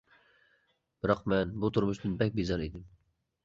[1.03, 2.93] بىراق مەن بۇ تۇرمۇشتىن بەك بىزار ئىدىم.